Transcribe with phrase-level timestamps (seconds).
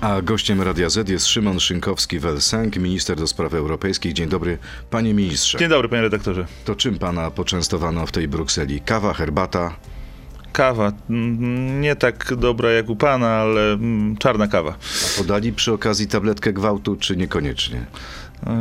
[0.00, 4.12] A gościem Radia Z jest Szymon Szynkowski-Welsenk, minister do spraw europejskich.
[4.12, 4.58] Dzień dobry,
[4.90, 5.58] panie ministrze.
[5.58, 6.46] Dzień dobry, panie redaktorze.
[6.64, 8.80] To czym pana poczęstowano w tej Brukseli?
[8.80, 9.76] Kawa, herbata?
[10.52, 10.92] Kawa.
[11.10, 14.70] Mm, Nie tak dobra jak u pana, ale mm, czarna kawa.
[14.70, 17.86] A podali przy okazji tabletkę gwałtu, czy niekoniecznie?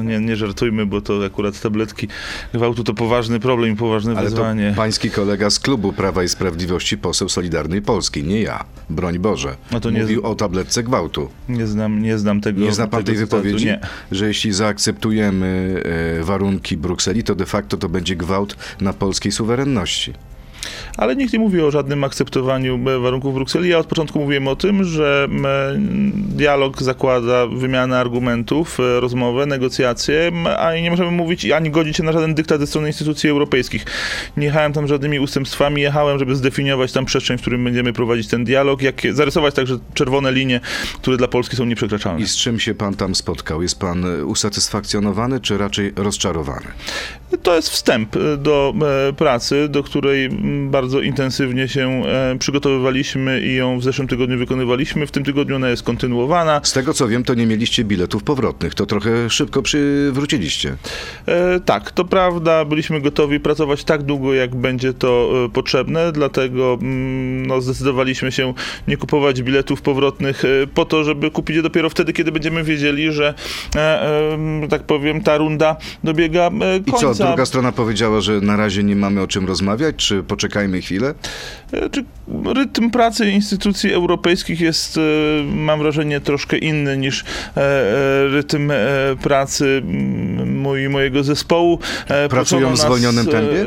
[0.04, 2.08] Nie, nie żartujmy, bo to akurat tabletki
[2.54, 4.74] gwałtu to poważny problem i poważne Ale to wyzwanie.
[4.76, 8.64] pański kolega z klubu Prawa i Sprawiedliwości, poseł Solidarnej Polski, nie ja.
[8.90, 9.56] Broń Boże.
[9.72, 11.30] No to nie- Mówił o tabletce gwałtu.
[11.50, 12.62] Nie znam, nie znam tego.
[12.62, 13.66] Nie zna pan tej wypowiedzi?
[13.66, 13.80] Nie.
[14.12, 15.82] Że jeśli zaakceptujemy
[16.20, 20.14] e, warunki Brukseli, to de facto to będzie gwałt na polskiej suwerenności.
[20.98, 23.70] Ale nikt nie mówi o żadnym akceptowaniu e, warunków Brukseli.
[23.70, 25.46] Ja od początku mówiłem o tym, że m,
[26.16, 32.12] dialog zakłada wymianę argumentów, e, rozmowę, negocjacje, a nie możemy mówić ani godzić się na
[32.12, 33.86] żaden dyktat ze strony instytucji europejskich.
[34.38, 38.44] Nie jechałem tam żadnymi ustępstwami, jechałem, żeby zdefiniować tam przestrzeń, w którym będziemy prowadzić ten
[38.44, 40.60] dialog, jak, zarysować także czerwone linie,
[41.02, 42.22] które dla Polski są nieprzekraczalne.
[42.22, 43.62] I z czym się pan tam spotkał?
[43.62, 46.66] Jest pan e, usatysfakcjonowany, czy raczej rozczarowany?
[47.44, 48.74] To jest wstęp e, do
[49.10, 50.30] e, pracy, do której
[50.68, 55.08] bardzo intensywnie się e, przygotowywaliśmy i ją w zeszłym tygodniu wykonywaliśmy.
[55.08, 56.62] W tym tygodniu ona jest kontynuowana.
[56.64, 58.76] Z tego co wiem, to nie mieliście biletów powrotnych.
[58.76, 60.76] To trochę szybko przywróciliście.
[61.26, 66.78] E, tak, to prawda, byliśmy gotowi pracować tak długo, jak będzie to e, potrzebne, dlatego
[66.82, 68.54] mm, no, zdecydowaliśmy się
[68.88, 70.44] nie kupować biletów powrotnych
[70.74, 73.34] po to, żeby kupić je dopiero wtedy, kiedy będziemy wiedzieli, że
[74.70, 77.14] tak powiem, ta runda dobiega e, I końca.
[77.14, 81.14] co, druga strona powiedziała, że na razie nie mamy o czym rozmawiać, czy poczekajmy chwilę?
[81.74, 85.02] E, rytm pracy instytucji europejskich jest, e,
[85.44, 87.24] mam wrażenie, troszkę inny niż
[87.58, 88.72] e, rytm
[89.22, 89.82] pracy
[90.46, 91.80] mój, mojego zespołu.
[92.08, 93.66] Pracują proszono w zwolnionym nas, tempie?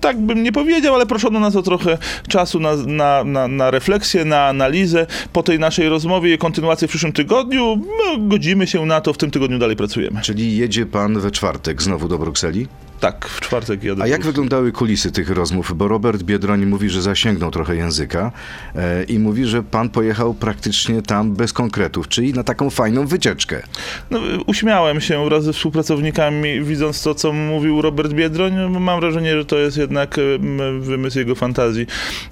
[0.00, 4.24] Tak bym nie powiedział, ale proszono nas o trochę czasu na, na, na, na refleksję,
[4.24, 5.06] na analizę.
[5.32, 9.18] Po tej naszej rozmowie i kontynuację w przyszłym tygodniu no, godzimy się na to, w
[9.18, 10.20] tym tygodniu dalej pracujemy.
[10.20, 12.66] Czyli jedzie pan we czwartek znowu do Brukseli?
[13.00, 14.02] Tak, w czwartek jadę.
[14.02, 15.76] A jak wyglądały kulisy tych rozmów?
[15.76, 18.32] Bo Robert Biedroń mówi, że zasięgnął trochę języka
[18.76, 23.62] e, i mówi, że pan pojechał praktycznie tam bez konkretów, czyli na taką fajną wycieczkę.
[24.10, 28.80] No, uśmiałem się wraz ze współpracownikami, widząc to, co mówił Robert Biedroń.
[28.80, 31.86] Mam wrażenie, że to jest jednak em, wymysł jego fantazji,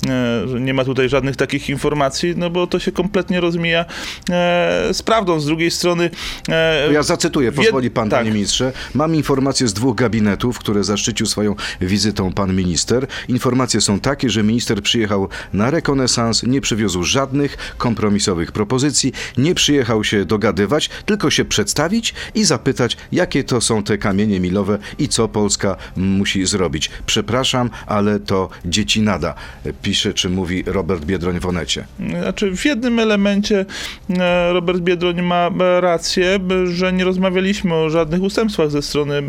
[0.08, 3.84] e, że nie ma tutaj żadnych takich informacji, no bo to się kompletnie rozmija
[4.30, 5.40] e, z prawdą.
[5.40, 6.10] Z drugiej strony...
[6.48, 8.20] e, ja zacytuję, pozwoli pan, tak.
[8.20, 8.72] panie ministrze.
[8.94, 13.06] Mam informacje z dwóch gabinetów, które zaszczycił swoją wizytą pan minister.
[13.28, 20.04] Informacje są takie, że minister przyjechał na rekonesans, nie przywiózł żadnych kompromisowych propozycji, nie przyjechał
[20.04, 25.28] się dogadywać, tylko się przedstawić i zapytać, jakie to są te kamienie milowe i co
[25.28, 26.90] Polska musi zrobić.
[27.06, 29.34] Przepraszam, ale to dzieci nada,
[29.82, 31.86] pisze czy mówi Robert Biedroń w Onecie.
[32.22, 33.66] Znaczy w jednym elemencie
[34.10, 39.22] e, Robert Biedroń ma rację, że nie rozmawialiśmy o żadnych ustępstwach ze strony e,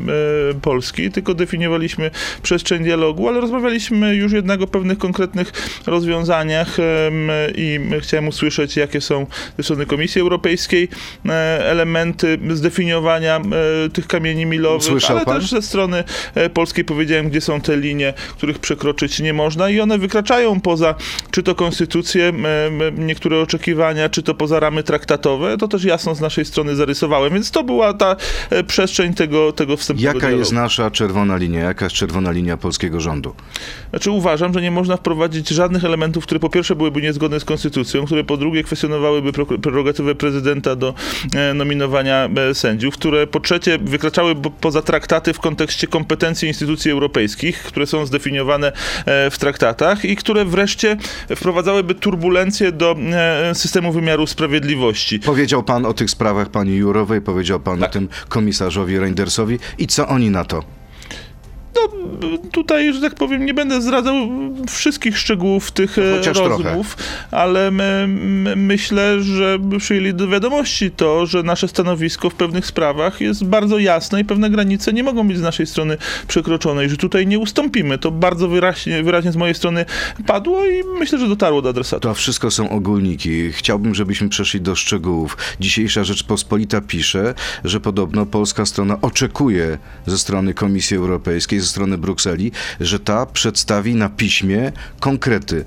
[0.61, 2.11] Polski, tylko definiowaliśmy
[2.43, 5.51] przestrzeń dialogu, ale rozmawialiśmy już jednak o pewnych konkretnych
[5.85, 6.77] rozwiązaniach
[7.55, 9.25] i chciałem usłyszeć, jakie są
[9.57, 10.87] ze strony Komisji Europejskiej
[11.25, 11.31] e,
[11.65, 15.39] elementy zdefiniowania e, tych kamieni milowych, Słyszał ale pan?
[15.39, 16.03] też ze strony
[16.35, 20.95] e, polskiej powiedziałem, gdzie są te linie, których przekroczyć nie można i one wykraczają poza
[21.31, 22.33] czy to konstytucję,
[22.97, 27.51] niektóre oczekiwania, czy to poza ramy traktatowe, to też jasno z naszej strony zarysowałem, więc
[27.51, 28.15] to była ta
[28.67, 31.59] przestrzeń tego, tego wstępnego Jaka jest nasza czerwona linia?
[31.59, 33.33] Jaka jest czerwona linia polskiego rządu?
[33.89, 38.05] Znaczy uważam, że nie można wprowadzić żadnych elementów, które po pierwsze byłyby niezgodne z konstytucją,
[38.05, 39.31] które po drugie kwestionowałyby
[39.61, 40.93] prerogatywę prezydenta do
[41.35, 47.63] e, nominowania e, sędziów, które po trzecie wykraczałyby poza traktaty w kontekście kompetencji instytucji europejskich,
[47.63, 48.67] które są zdefiniowane
[49.05, 50.97] e, w traktatach i które wreszcie
[51.35, 52.95] wprowadzałyby turbulencje do
[53.53, 55.19] systemu wymiaru sprawiedliwości.
[55.19, 57.89] Powiedział pan o tych sprawach pani Jurowej, powiedział pan Tak.
[57.89, 60.78] o tym komisarzowi Reindersowi i co oni na to?
[62.21, 64.15] No, tutaj, że tak powiem, nie będę zdradzał
[64.69, 66.97] wszystkich szczegółów tych e, Chociaż rozmów,
[67.31, 73.21] ale m- m- myślę, że przyjęli do wiadomości to, że nasze stanowisko w pewnych sprawach
[73.21, 76.97] jest bardzo jasne i pewne granice nie mogą być z naszej strony przekroczone i że
[76.97, 77.97] tutaj nie ustąpimy.
[77.97, 79.85] To bardzo wyraźnie, wyraźnie z mojej strony
[80.27, 81.99] padło i myślę, że dotarło do adresatu.
[82.07, 83.51] To wszystko są ogólniki.
[83.51, 85.37] Chciałbym, żebyśmy przeszli do szczegółów.
[85.59, 87.33] Dzisiejsza Rzeczpospolita pisze,
[87.63, 93.95] że podobno polska strona oczekuje ze strony Komisji Europejskiej, ze strony Brukseli, że ta przedstawi
[93.95, 95.65] na piśmie konkrety.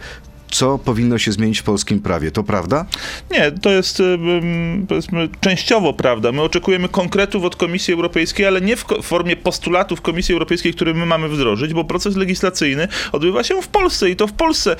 [0.52, 2.30] Co powinno się zmienić w polskim prawie.
[2.30, 2.86] To prawda?
[3.30, 6.32] Nie, to jest ym, powiedzmy częściowo prawda.
[6.32, 11.06] My oczekujemy konkretów od Komisji Europejskiej, ale nie w formie postulatów Komisji Europejskiej, które my
[11.06, 14.76] mamy wdrożyć, bo proces legislacyjny odbywa się w Polsce i to w Polsce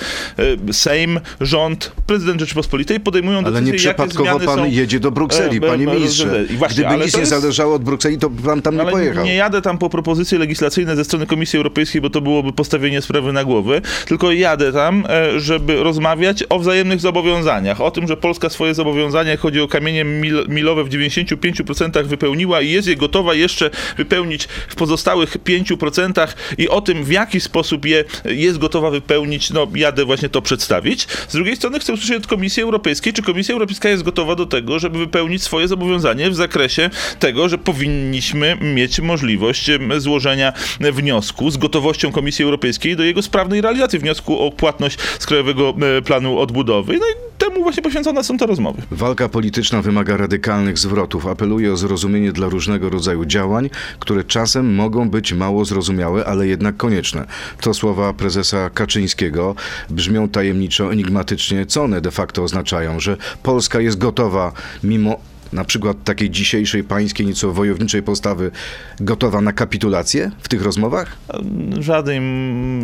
[0.68, 4.64] y, Sejm, rząd, prezydent Rzeczypospolitej podejmują Ale decyzje, nie przypadkowo pan są...
[4.64, 6.44] jedzie do Brukseli, E, e, panie e, ministrze.
[6.50, 8.90] i właśnie, Gdyby ale nic nie jest- zależało od Brukseli, to pan tam nie ale
[8.92, 9.24] pojechał.
[9.24, 13.32] nie jadę tam po propozycje legislacyjne ze strony Komisji Europejskiej, bo to byłoby postawienie sprawy
[13.32, 17.80] na głowy, tylko jadę tam, e, żeby rozmawiać o wzajemnych zobowiązaniach.
[17.80, 22.70] O tym, że Polska swoje zobowiązania, chodzi o kamienie mil, milowe w 95% wypełniła i
[22.70, 26.28] jest je gotowa jeszcze wypełnić w pozostałych 5%
[26.58, 31.06] i o tym, w jaki sposób je jest gotowa wypełnić, no jadę właśnie to przedstawić.
[31.28, 34.78] Z drugiej strony chcę usłyszeć od Komisji Europejskiej, czy Komisja Europejska jest gotowa do tego,
[34.78, 42.12] żeby wypełnić swoje zobowiązanie w zakresie tego, że powinniśmy mieć możliwość złożenia wniosku z gotowością
[42.12, 45.51] Komisji Europejskiej do jego sprawnej realizacji wniosku o płatność z Krajowego
[45.98, 46.92] e, Planu Odbudowy.
[46.92, 48.82] No i temu właśnie poświęcone są te rozmowy.
[48.90, 51.26] Walka polityczna wymaga radykalnych zwrotów.
[51.26, 56.76] Apeluję o zrozumienie dla różnego rodzaju działań, które czasem mogą być mało zrozumiałe, ale jednak
[56.76, 57.26] konieczne.
[57.60, 59.54] To słowa prezesa Kaczyńskiego
[59.90, 61.66] brzmią tajemniczo, enigmatycznie.
[61.66, 63.00] Co one de facto oznaczają?
[63.00, 64.52] Że Polska jest gotowa,
[64.84, 68.50] mimo na przykład takiej dzisiejszej pańskiej, nieco wojowniczej postawy,
[69.00, 71.16] gotowa na kapitulację w tych rozmowach?
[71.78, 72.20] W żadnej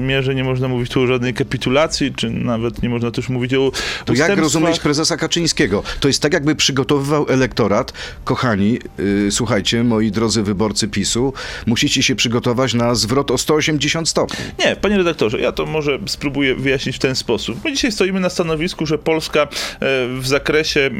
[0.00, 3.72] mierze nie można mówić tu o żadnej kapitulacji, czy nawet nie można też mówić o
[4.04, 5.82] To jak rozumieć prezesa Kaczyńskiego?
[6.00, 7.92] To jest tak, jakby przygotowywał elektorat.
[8.24, 11.32] Kochani, yy, słuchajcie, moi drodzy wyborcy PiSu,
[11.66, 14.38] musicie się przygotować na zwrot o 180 stopni.
[14.58, 17.64] Nie, panie redaktorze, ja to może spróbuję wyjaśnić w ten sposób.
[17.64, 19.48] My dzisiaj stoimy na stanowisku, że Polska e,
[20.20, 20.90] w zakresie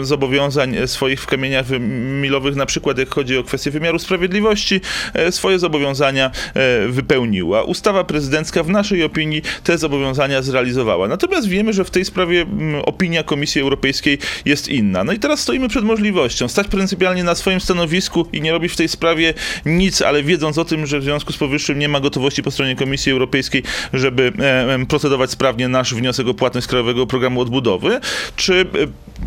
[0.00, 0.88] e, zobowiązań e,
[1.20, 1.80] w kamieniach wy-
[2.20, 4.80] milowych, na przykład jak chodzi o kwestię wymiaru sprawiedliwości,
[5.14, 7.62] e, swoje zobowiązania e, wypełniła.
[7.62, 11.08] Ustawa prezydencka w naszej opinii te zobowiązania zrealizowała.
[11.08, 12.46] Natomiast wiemy, że w tej sprawie
[12.84, 15.04] opinia Komisji Europejskiej jest inna.
[15.04, 18.76] No i teraz stoimy przed możliwością stać pryncypialnie na swoim stanowisku i nie robić w
[18.76, 19.34] tej sprawie
[19.66, 22.76] nic, ale wiedząc o tym, że w związku z powyższym nie ma gotowości po stronie
[22.76, 28.00] Komisji Europejskiej, żeby e, procedować sprawnie nasz wniosek o płatność Krajowego Programu Odbudowy,
[28.36, 28.66] czy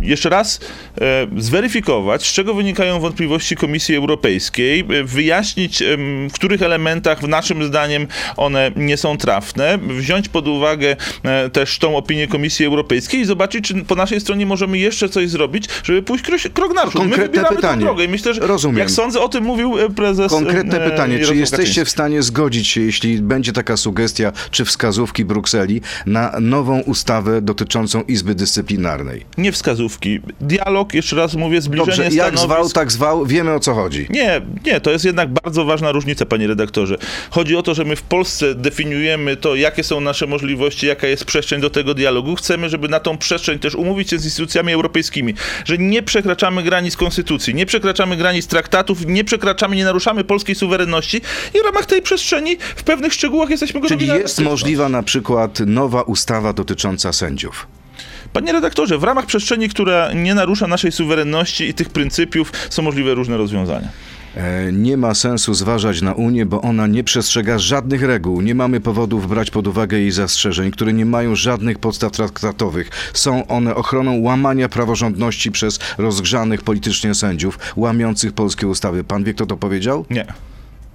[0.01, 0.59] jeszcze raz
[1.01, 1.27] e,
[1.83, 5.83] zweryfikować, z czego wynikają wątpliwości Komisji Europejskiej, e, wyjaśnić,
[6.29, 11.79] w których elementach w naszym zdaniem one nie są trafne, wziąć pod uwagę e, też
[11.79, 16.03] tą opinię Komisji Europejskiej i zobaczyć, czy po naszej stronie możemy jeszcze coś zrobić, żeby
[16.03, 16.23] pójść
[16.53, 16.93] krok, naprzód.
[16.93, 17.79] My Konkretne wybieramy pytanie.
[17.79, 18.77] tę drogę i myślę, że Rozumiem.
[18.77, 21.85] jak sądzę, o tym mówił e, prezes Konkretne pytanie, czy Jarosław jesteście Kaczyński.
[21.85, 28.01] w stanie zgodzić się, jeśli będzie taka sugestia czy wskazówki Brukseli, na nową ustawę dotyczącą
[28.01, 29.25] Izby Dyscyplinarnej?
[29.37, 30.19] Nie wskazówki.
[30.41, 32.45] Dialog, jeszcze raz mówię, zbliżenie Dobrze, jak stanowisk.
[32.45, 34.07] zwał, tak zwał, wiemy o co chodzi.
[34.09, 36.97] Nie, nie, to jest jednak bardzo ważna różnica, panie redaktorze.
[37.29, 41.25] Chodzi o to, że my w Polsce definiujemy to, jakie są nasze możliwości, jaka jest
[41.25, 42.35] przestrzeń do tego dialogu.
[42.35, 45.33] Chcemy, żeby na tą przestrzeń też umówić się z instytucjami europejskimi,
[45.65, 51.17] że nie przekraczamy granic konstytucji, nie przekraczamy granic traktatów, nie przekraczamy, nie naruszamy polskiej suwerenności
[51.53, 55.59] i w ramach tej przestrzeni w pewnych szczegółach jesteśmy gotowi Czyli jest możliwa na przykład
[55.59, 57.78] nowa ustawa dotycząca sędziów.
[58.33, 63.13] Panie redaktorze, w ramach przestrzeni, która nie narusza naszej suwerenności i tych pryncypiów, są możliwe
[63.13, 63.87] różne rozwiązania.
[64.35, 68.41] E, Nie ma sensu zważać na Unię, bo ona nie przestrzega żadnych reguł.
[68.41, 72.89] Nie mamy powodów brać pod uwagę jej zastrzeżeń, które nie mają żadnych podstaw traktatowych.
[73.13, 79.03] Są one ochroną łamania praworządności przez rozgrzanych politycznie sędziów, łamiących polskie ustawy.
[79.03, 80.05] Pan wie, kto to powiedział?
[80.09, 80.25] Nie.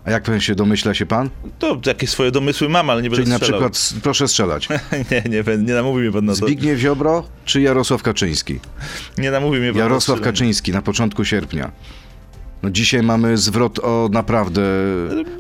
[0.05, 1.31] A jak pan się domyśla się pan?
[1.59, 3.61] To jakieś swoje domysły mam, ale nie będę Czyli na strzelał.
[3.61, 4.69] przykład, s- proszę strzelać,
[5.11, 6.37] nie, nie, nie namówi mnie pan na to.
[6.37, 8.61] Zbigniew Ziobro czy Jarosław Kaczyński?
[9.19, 11.71] Nie namówi mnie pan Jarosław na Kaczyński na początku sierpnia.
[12.63, 14.63] No dzisiaj mamy zwrot o naprawdę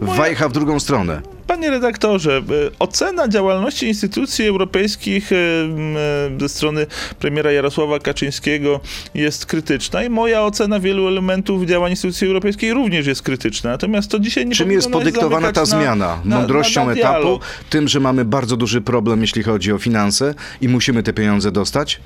[0.00, 1.22] moja- wajcha w drugą stronę.
[1.46, 2.42] Panie redaktorze, e,
[2.78, 6.86] ocena działalności instytucji europejskich e, e, ze strony
[7.18, 8.80] premiera Jarosława Kaczyńskiego
[9.14, 13.70] jest krytyczna i moja ocena wielu elementów działań instytucji europejskiej również jest krytyczna.
[13.70, 16.20] Natomiast to dzisiaj nie Czym jest podyktowana ta zmiana?
[16.24, 20.34] na- Mądrością na- na etapu, tym, że mamy bardzo duży problem, jeśli chodzi o finanse
[20.60, 22.00] i musimy te pieniądze dostać?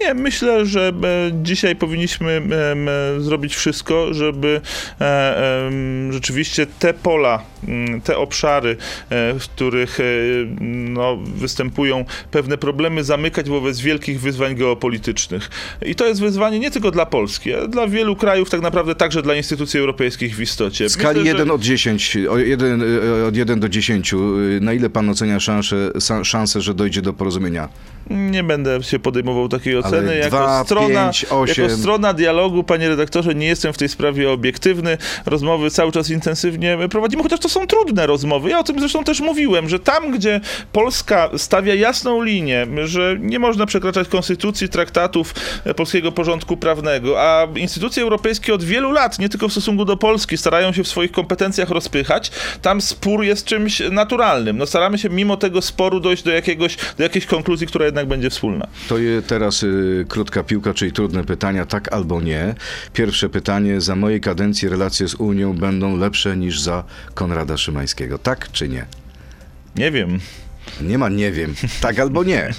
[0.00, 0.92] Nie, myślę, że
[1.42, 2.42] dzisiaj powinniśmy
[3.18, 4.60] zrobić wszystko, żeby
[6.10, 7.42] rzeczywiście te pola,
[8.04, 8.76] te obszary,
[9.10, 10.04] e, w których e,
[10.60, 15.50] no, występują pewne problemy, zamykać wobec wielkich wyzwań geopolitycznych.
[15.86, 19.22] I to jest wyzwanie nie tylko dla Polski, ale dla wielu krajów, tak naprawdę także
[19.22, 20.88] dla instytucji europejskich w istocie.
[20.88, 24.60] W skali Myślę, że- 1 od 10, o 1, y, od 1 do 10, y,
[24.60, 25.76] na ile pan ocenia szansę,
[26.22, 27.68] szansę, że dojdzie do porozumienia?
[28.10, 29.98] Nie będę się podejmował takiej oceny.
[29.98, 31.64] Ale jako, dwa, strona, pięć, osiem.
[31.64, 34.98] jako strona dialogu, panie redaktorze, nie jestem w tej sprawie obiektywny.
[35.26, 38.50] Rozmowy cały czas intensywnie prowadzimy, chociaż to są trudne rozmowy.
[38.50, 40.40] Ja o tym zresztą też mówiłem, że tam, gdzie
[40.72, 45.34] Polska stawia jasną linię, że nie można przekraczać konstytucji, traktatów
[45.64, 49.96] e, polskiego porządku prawnego, a instytucje europejskie od wielu lat, nie tylko w stosunku do
[49.96, 52.30] Polski, starają się w swoich kompetencjach rozpychać,
[52.62, 54.58] tam spór jest czymś naturalnym.
[54.58, 58.30] No staramy się mimo tego sporu dojść do, jakiegoś, do jakiejś konkluzji, która jednak będzie
[58.30, 58.66] wspólna.
[58.88, 62.54] To je teraz y, krótka piłka, czyli trudne pytania, tak albo nie.
[62.92, 66.84] Pierwsze pytanie, za mojej kadencji relacje z Unią będą lepsze niż za
[67.14, 68.86] Konrada Szymańskiego, tak czy nie?
[69.76, 70.18] Nie wiem.
[70.80, 72.50] Nie ma nie wiem, tak albo nie.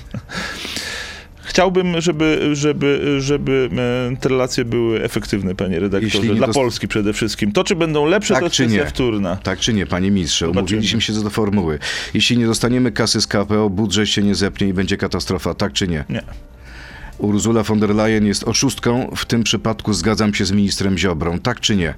[1.44, 3.70] Chciałbym, żeby, żeby, żeby
[4.14, 6.36] e, te relacje były efektywne, panie redaktorze.
[6.36, 7.52] Dla dost- Polski przede wszystkim.
[7.52, 8.90] To, czy będą lepsze, Tak to jest czy kwestia nie?
[8.90, 9.36] wtórna.
[9.36, 10.46] Tak czy nie, panie ministrze?
[10.46, 10.62] Zobaczymy.
[10.62, 11.80] Umówiliśmy się co do formuły.
[12.14, 15.88] Jeśli nie dostaniemy kasy z KPO, budżet się nie zepnie i będzie katastrofa, tak czy
[15.88, 16.04] nie?
[16.10, 16.22] Nie.
[17.18, 21.60] Ursula von der Leyen jest oszustką, w tym przypadku zgadzam się z ministrem Ziobrą, tak
[21.60, 21.94] czy nie?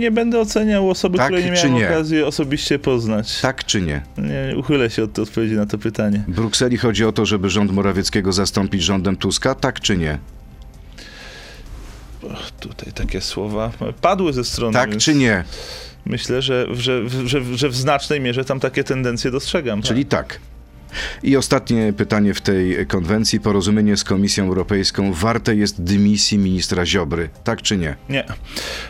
[0.00, 1.88] Nie będę oceniał osoby, Tak której nie miałem nie?
[1.88, 3.40] okazji osobiście poznać.
[3.40, 4.02] Tak czy nie?
[4.18, 6.24] Nie, uchylę się od odpowiedzi na to pytanie.
[6.28, 10.18] W Brukseli chodzi o to, żeby rząd Morawieckiego zastąpić rządem Tuska, tak czy nie?
[12.60, 14.72] Tutaj takie słowa padły ze strony.
[14.72, 15.44] Tak czy nie?
[16.06, 19.82] Myślę, że, że, że, że w znacznej mierze tam takie tendencje dostrzegam.
[19.82, 20.40] Czyli tak.
[21.22, 23.40] I ostatnie pytanie w tej konwencji.
[23.40, 27.96] Porozumienie z Komisją Europejską warte jest dymisji ministra Ziobry, tak czy nie?
[28.08, 28.24] Nie.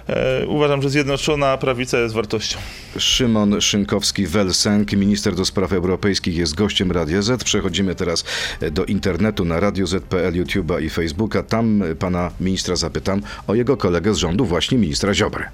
[0.08, 2.58] E, uważam, że zjednoczona prawica jest wartością.
[2.98, 7.44] Szymon Szynkowski-Welsenk, minister do spraw europejskich, jest gościem Radia Z.
[7.44, 8.24] Przechodzimy teraz
[8.72, 11.42] do internetu na Radio Z.pl, YouTube'a i Facebooka.
[11.42, 15.44] Tam pana ministra zapytam o jego kolegę z rządu, właśnie ministra Ziobry.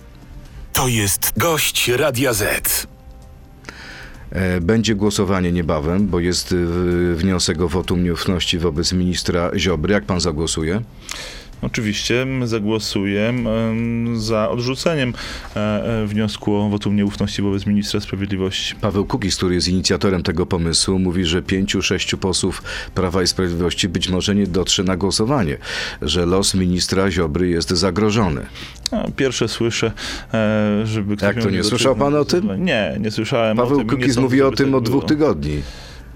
[0.72, 2.95] To jest gość Radia Z.
[4.30, 6.66] E, Będzie głosowanie niebawem, bo jest y,
[7.14, 9.92] wniosek o wotum nieufności wobec ministra Ziobry.
[9.92, 10.80] Jak pan zagłosuje?
[11.62, 13.34] Oczywiście zagłosuję
[14.14, 15.12] za odrzuceniem
[15.56, 18.74] e, e, wniosku o wotum nieufności wobec ministra sprawiedliwości.
[18.74, 22.62] Paweł Kukiz, który jest inicjatorem tego pomysłu, mówi, że pięciu, sześciu posłów
[22.94, 25.58] Prawa i Sprawiedliwości być może nie dotrze na głosowanie,
[26.02, 28.46] że los ministra Ziobry jest zagrożony.
[29.16, 29.92] Pierwsze słyszę,
[30.34, 32.64] e, żeby ktoś Jak to, nie słyszał pan o tym?
[32.64, 35.62] Nie, nie słyszałem o Paweł Kukiz mówi o tym tak od dwóch tygodni.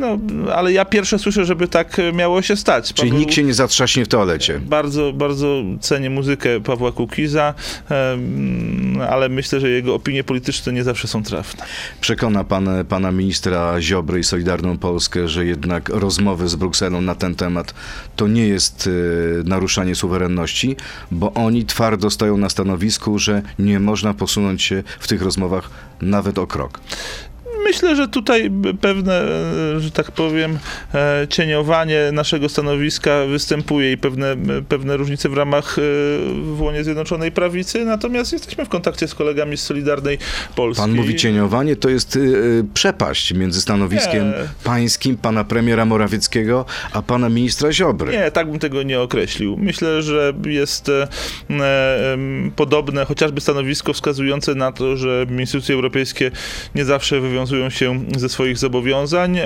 [0.01, 0.19] No,
[0.55, 2.93] ale ja pierwsze słyszę, żeby tak miało się stać.
[2.93, 4.61] Czyli Paweł- nikt się nie zatrzaśnie w toalecie.
[4.61, 7.55] Bardzo, bardzo cenię muzykę Pawła Kukiza,
[9.11, 11.65] ale myślę, że jego opinie polityczne nie zawsze są trafne.
[12.01, 17.35] Przekona pan pana ministra Ziobry i Solidarną Polskę, że jednak rozmowy z Brukselą na ten
[17.35, 17.75] temat
[18.17, 18.89] to nie jest
[19.43, 20.77] e, naruszanie suwerenności,
[21.11, 25.71] bo oni twardo stoją na stanowisku, że nie można posunąć się w tych rozmowach
[26.03, 26.81] nawet o krok.
[27.65, 28.51] Myślę, że tutaj
[28.81, 29.21] pewne,
[29.77, 30.59] e, że tak powiem,
[30.95, 34.37] e, cieniowanie naszego stanowiska występuje i pewne,
[34.69, 35.83] pewne różnice w ramach e,
[36.43, 40.19] w łonie Zjednoczonej Prawicy, natomiast jesteśmy w kontakcie z kolegami z Solidarnej
[40.57, 40.83] Polski.
[40.83, 44.35] Pan mówi cieniowanie, to jest y, przepaść między stanowiskiem Nie.
[44.65, 48.13] pańskim, pana premiera Morawieckiego, a pana ministra Ziobry.
[48.13, 49.57] Nie, tak bym tego nie określił.
[49.57, 51.09] Myślę, że jest e,
[51.51, 52.17] e,
[52.57, 56.31] podobne chociażby stanowisko wskazujące na to, że instytucje europejskie
[56.75, 59.39] nie zawsze wywiązują się ze swoich zobowiązań.
[59.39, 59.45] E,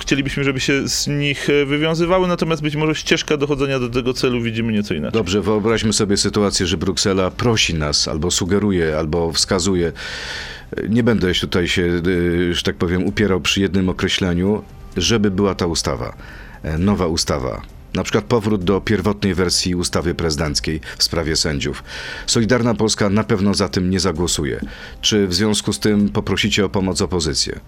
[0.00, 4.40] chcielibyśmy, żeby się z nich e, wywiązywały, natomiast być może ścieżka dochodzenia do tego celu
[4.42, 5.20] widzimy nieco inaczej.
[5.20, 9.92] Dobrze, wyobraźmy sobie sytuację, że Bruksela prosi nas, albo sugeruje, albo wskazuje.
[10.88, 14.62] Nie będę tutaj się, y, że tak powiem, upierał przy jednym określeniu,
[14.96, 16.16] żeby była ta ustawa,
[16.62, 17.75] e, nowa ustawa.
[17.94, 21.84] Na przykład powrót do pierwotnej wersji ustawy prezydenckiej w sprawie sędziów.
[22.26, 24.60] Solidarna Polska na pewno za tym nie zagłosuje.
[25.00, 27.60] Czy w związku z tym poprosicie o pomoc opozycję?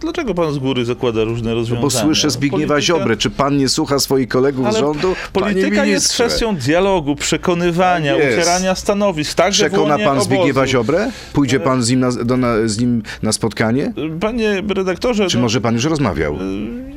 [0.00, 1.82] Dlaczego pan z góry zakłada różne No rozwiązania?
[1.82, 3.16] bo słyszę Zbigniewa Polityka- Ziobrę.
[3.16, 5.16] Czy pan nie słucha swoich kolegów z rządu?
[5.32, 8.38] Polityka jest kwestią dialogu, przekonywania, jest.
[8.38, 9.34] ucierania stanowisk.
[9.34, 10.72] Także Przekona pan Zbigniewa obozu.
[10.72, 11.10] Ziobrę?
[11.32, 13.92] Pójdzie pan z nim na, do, na, z nim na spotkanie?
[14.20, 16.38] Panie redaktorze, Czy no, może pan już rozmawiał?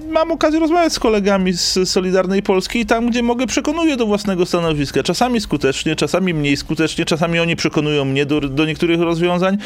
[0.10, 4.46] Mam okazję rozmawiać z kolegami z Solidarnej Polski i tam, gdzie mogę, przekonuję do własnego
[4.46, 5.04] stanowiska.
[5.04, 9.58] Czasami skutecznie, czasami mniej skutecznie, czasami oni przekonują mnie do, do niektórych rozwiązań.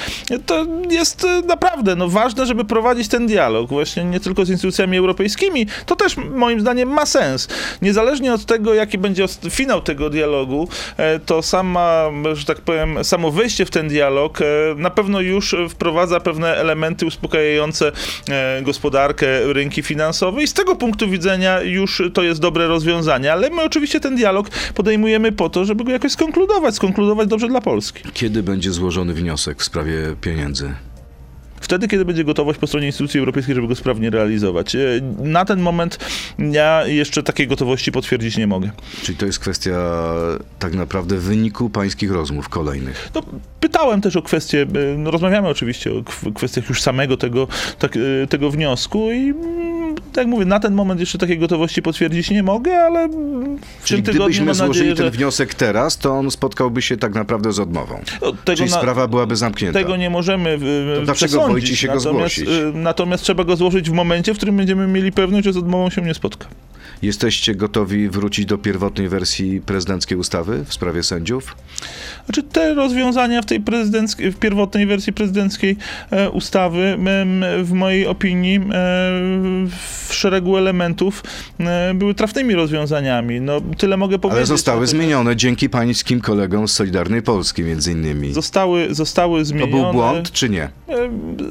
[0.45, 4.97] To jest e, naprawdę no, ważne, żeby prowadzić ten dialog, właśnie nie tylko z instytucjami
[4.97, 5.65] europejskimi.
[5.85, 7.47] To też moim zdaniem ma sens.
[7.81, 13.31] Niezależnie od tego, jaki będzie finał tego dialogu, e, to sama, że tak powiem, samo
[13.31, 14.45] wejście w ten dialog e,
[14.77, 17.91] na pewno już wprowadza pewne elementy uspokajające
[18.61, 23.61] gospodarkę, rynki finansowe i z tego punktu widzenia już to jest dobre rozwiązanie, ale my
[23.61, 28.03] oczywiście ten dialog podejmujemy po to, żeby go jakoś skonkludować, skonkludować dobrze dla Polski.
[28.13, 30.73] Kiedy będzie złożony wniosek w sprawie pieniędzy?
[31.61, 34.75] Wtedy, kiedy będzie gotowość po stronie instytucji europejskiej, żeby go sprawnie realizować.
[34.75, 34.79] E,
[35.19, 35.99] Na ten moment
[36.39, 38.71] ja jeszcze takiej gotowości potwierdzić nie mogę.
[39.03, 39.71] Czyli to jest kwestia
[40.59, 43.09] tak naprawdę wyniku pańskich rozmów kolejnych.
[43.15, 43.21] No,
[43.59, 47.47] pytałem też o kwestie, e, no, rozmawiamy oczywiście o kw- kwestiach już samego tego,
[47.79, 49.33] tak, e, tego wniosku i
[50.13, 54.03] tak jak mówię, na ten moment jeszcze takiej gotowości potwierdzić nie mogę, ale w Czyli
[54.03, 57.13] tym tygodniu gdybyśmy mam złożyli nadzieję, ten że wniosek teraz, to on spotkałby się tak
[57.13, 57.99] naprawdę z odmową.
[58.21, 59.79] no, tego, Czyli na, sprawa byłaby zamknięta.
[59.79, 60.57] tego nie możemy e,
[60.99, 61.51] To dlaczego przesądzić.
[61.53, 62.53] boicie się go natomiast, zgłosić?
[62.63, 65.89] e, natomiast trzeba go złożyć w momencie, w którym będziemy mieli pewność, że z odmową
[65.89, 66.47] się nie spotka.
[67.03, 71.55] Jesteście gotowi wrócić do pierwotnej wersji prezydenckiej ustawy w sprawie sędziów?
[72.25, 75.77] Znaczy te rozwiązania w tej prezydenckiej, w pierwotnej wersji prezydenckiej
[76.11, 78.61] e, ustawy em, w mojej opinii e,
[80.07, 81.23] w szeregu elementów
[81.59, 83.41] e, były trafnymi rozwiązaniami.
[83.41, 84.37] No tyle mogę powiedzieć.
[84.37, 88.33] Ale zostały zmienione dzięki pańskim kolegom z Solidarnej Polski między innymi.
[88.33, 89.71] Zostały, zostały To zmienione.
[89.83, 90.63] był błąd czy nie?
[90.63, 90.71] E,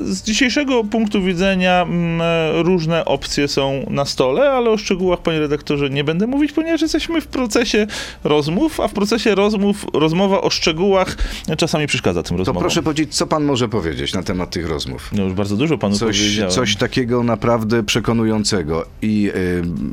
[0.05, 5.42] Z dzisiejszego punktu widzenia mm, e, różne opcje są na stole, ale o szczegółach, panie
[5.43, 7.87] redaktorze, nie będę mówić, ponieważ jesteśmy w procesie
[8.25, 11.17] rozmów, a w procesie rozmów rozmowa o szczegółach
[11.59, 12.61] czasami przeszkadza tym To rozmowom.
[12.63, 15.11] proszę powiedzieć, co pan może powiedzieć na temat tych rozmów?
[15.13, 16.53] No już bardzo dużo panu Coś, powiedziałem.
[16.53, 19.31] coś takiego naprawdę przekonującego i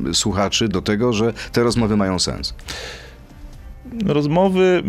[0.09, 2.53] y, słuchaczy do tego, że te rozmowy mają sens.
[4.05, 4.83] Rozmowy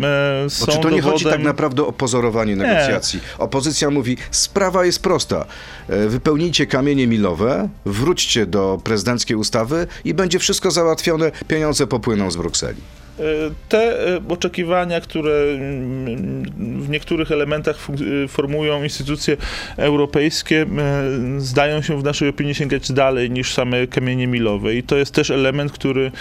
[0.47, 1.13] e, są Bo czy to nie dowodem...
[1.13, 3.21] chodzi tak naprawdę o pozorowanie negocjacji?
[3.39, 5.45] Opozycja mówi, sprawa jest prosta.
[5.89, 12.37] E, Wypełnijcie kamienie milowe, wróćcie do prezydenckiej ustawy i będzie wszystko załatwione, pieniądze popłyną z
[12.37, 12.81] Brukseli.
[13.19, 13.23] E,
[13.69, 16.43] Te e, oczekiwania, które mm,
[16.83, 17.77] w niektórych elementach
[18.29, 19.37] formują instytucje
[19.77, 20.67] europejskie,
[21.39, 24.75] zdają się w naszej opinii sięgać dalej niż same kamienie milowe.
[24.75, 26.13] I to jest też element, który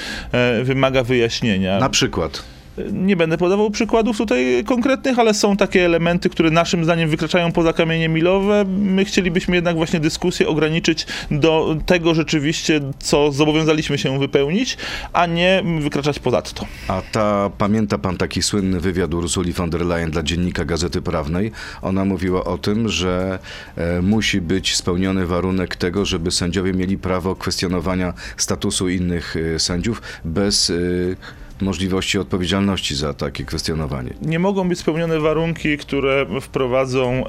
[0.64, 1.80] wymaga wyjaśnienia.
[1.80, 2.44] Na przykład.
[2.92, 7.74] Nie będę podawał przykładów tutaj konkretnych, ale są takie elementy, które naszym zdaniem wykraczają poza
[7.74, 8.66] kamienie milowe.
[8.68, 14.78] My chcielibyśmy jednak właśnie dyskusję ograniczyć do tego rzeczywiście, co zobowiązaliśmy się wypełnić,
[15.14, 16.66] a nie wykraczać ponadto.
[16.88, 21.52] A ta, pamięta pan taki słynny wywiad Ursuli von der Leyen dla dziennika Gazety Prawnej?
[21.82, 23.40] Ona mówiła o tym, że
[23.76, 30.02] e, musi być spełniony warunek tego, żeby sędziowie mieli prawo kwestionowania statusu innych e, sędziów
[30.26, 30.74] bez e,
[31.62, 34.14] możliwości odpowiedzialności za takie kwestionowanie.
[34.22, 37.22] nie mogą być spełnione warunki, które wprowadzą e,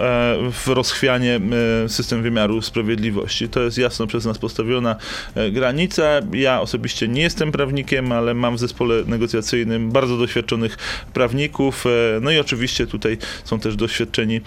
[0.52, 1.40] w rozchwianie
[1.84, 3.48] e, system wymiaru sprawiedliwości.
[3.48, 4.96] To jest jasno przez nas postawiona
[5.34, 6.02] e, granica.
[6.32, 10.78] Ja osobiście nie jestem prawnikiem, ale mam w zespole negocjacyjnym bardzo doświadczonych
[11.12, 11.84] prawników.
[12.20, 14.40] No i oczywiście tutaj są też doświadczeni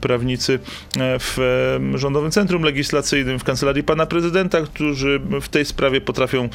[0.00, 0.58] prawnicy
[0.98, 1.36] w
[1.94, 6.48] Rządowym Centrum Legislacyjnym, w Kancelarii Pana Prezydenta, którzy w tej sprawie potrafią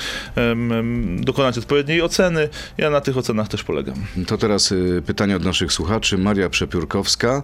[1.18, 2.50] dokonać odpowiedniej oceny.
[2.78, 3.96] Ja na tych ocenach też polegam.
[4.28, 6.18] To teraz y, pytanie od naszych słuchaczy.
[6.18, 7.44] Maria Przepiórkowska.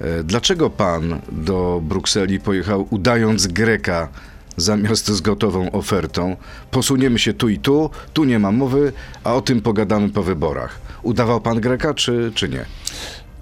[0.00, 4.08] E, Dlaczego pan do Brukseli pojechał udając Greka
[4.56, 6.36] zamiast z gotową ofertą?
[6.70, 8.92] Posuniemy się tu i tu, tu nie ma mowy,
[9.24, 10.80] a o tym pogadamy po wyborach.
[11.02, 12.64] Udawał pan Greka, czy, czy nie?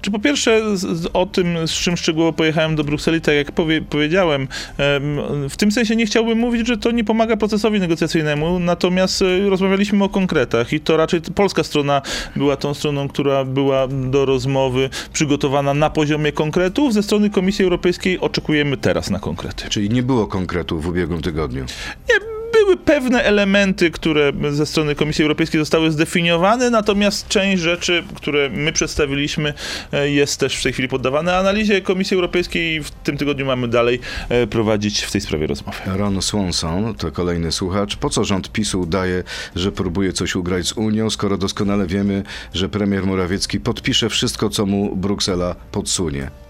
[0.03, 3.83] Czy po pierwsze z, o tym, z czym szczegółowo pojechałem do Brukseli, tak jak powie,
[3.83, 9.23] powiedziałem, em, w tym sensie nie chciałbym mówić, że to nie pomaga procesowi negocjacyjnemu, natomiast
[9.23, 12.03] e, rozmawialiśmy o konkretach i to raczej polska strona
[12.37, 16.95] była tą stroną, która była do rozmowy przygotowana na poziomie konkretów.
[16.95, 19.69] Ze strony Komisji Europejskiej oczekujemy teraz na konkrety.
[19.69, 21.65] Czyli nie było konkretu w ubiegłym tygodniu.
[22.09, 28.51] Nie, były pewne elementy, które ze strony Komisji Europejskiej zostały zdefiniowane, natomiast część rzeczy, które
[28.51, 29.55] my przedstawiliśmy,
[29.93, 33.69] e, jest też w tej chwili poddawane analizie Komisji Europejskiej i w tym tygodniu mamy
[33.69, 35.79] dalej e, prowadzić w tej sprawie rozmowy.
[35.87, 37.97] Ron Swanson, to kolejny słuchacz.
[37.97, 39.23] Po co rząd PiSu udaje,
[39.57, 42.23] że próbuje coś ugrać z Unią, skoro doskonale wiemy,
[42.55, 46.42] że premier Morawiecki podpisze wszystko, co mu Bruksela podsunie?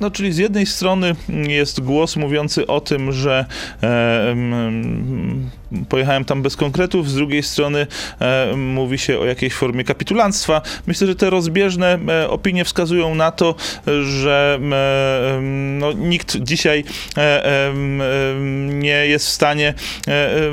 [0.00, 3.44] No, czyli z jednej strony jest głos mówiący o tym, że
[3.82, 5.50] e, mm,
[5.88, 7.86] pojechałem tam bez konkretów, z drugiej strony
[8.20, 10.62] e, mówi się o jakiejś formie kapitulanstwa.
[10.86, 13.54] Myślę, że te rozbieżne e, opinie wskazują na to,
[14.02, 15.40] że e,
[15.78, 16.84] no, nikt dzisiaj
[17.16, 19.74] e, em, nie jest w stanie
[20.08, 20.50] e, e,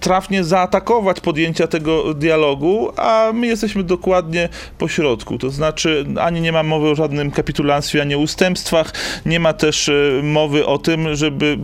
[0.00, 5.38] trafnie zaatakować podjęcia tego dialogu, a my jesteśmy dokładnie po środku.
[5.38, 8.92] To znaczy, ani nie ma mowy o żadnym kapitulanstwie, ani o ustępstwach,
[9.26, 11.58] nie ma też e, mowy o tym, żeby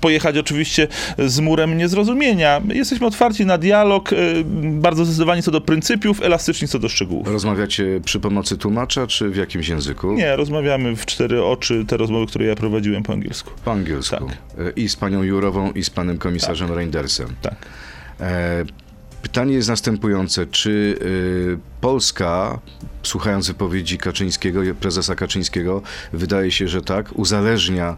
[0.00, 2.62] pojechać oczywiście z murem niezrozumienia.
[2.68, 4.16] Jesteśmy otwarci na dialog, e,
[4.62, 7.28] bardzo zdecydowani co do pryncypiów, elastyczni co do szczegółów.
[7.28, 10.12] Rozmawiacie przy pomocy tłumacza, czy w jakimś języku?
[10.12, 13.50] Nie, rozmawiamy w cztery oczy, te rozmowy, które ja prowadziłem po angielsku.
[13.64, 14.26] Po angielsku.
[14.26, 14.66] Tak.
[14.66, 17.28] E, I z panią Jurową, i z panem komisarzem Reindersem.
[17.42, 17.65] Tak.
[18.20, 18.64] E,
[19.26, 20.46] Pytanie jest następujące.
[20.46, 22.58] Czy y, Polska,
[23.02, 27.96] słuchając wypowiedzi Kaczyńskiego, prezesa Kaczyńskiego, wydaje się, że tak, uzależnia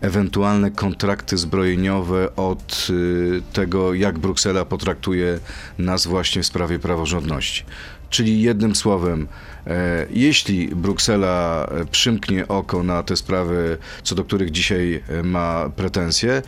[0.00, 5.38] ewentualne kontrakty zbrojeniowe od y, tego, jak Bruksela potraktuje
[5.78, 7.64] nas właśnie w sprawie praworządności.
[8.10, 9.28] Czyli jednym słowem,
[9.66, 15.70] e, jeśli Bruksela e, przymknie oko na te sprawy, co do których dzisiaj e, ma
[15.76, 16.42] pretensje,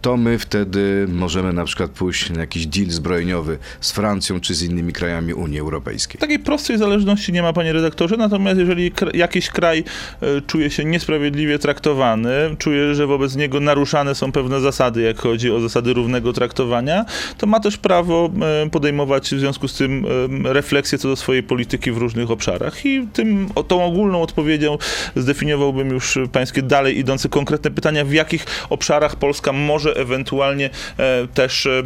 [0.00, 4.62] to my wtedy możemy na przykład pójść na jakiś deal zbrojeniowy z Francją czy z
[4.62, 6.20] innymi krajami Unii Europejskiej.
[6.20, 9.84] Takiej prostej zależności nie ma, panie redaktorze, natomiast jeżeli jakiś kraj
[10.20, 15.50] e, czuje się niesprawiedliwie traktowany, czuje, że wobec niego naruszane są pewne zasady, jak chodzi
[15.50, 17.04] o zasady równego traktowania,
[17.38, 18.30] to ma też prawo
[18.64, 20.06] e, podejmować w związku z tym
[20.44, 22.86] e, refleksję co do swojej polityki w różnych obszarach.
[22.86, 24.78] I tym, tą ogólną odpowiedzią
[25.16, 31.66] zdefiniowałbym już pańskie dalej idące konkretne pytania, w jakich obszarach Polska może ewentualnie e, też
[31.66, 31.82] e,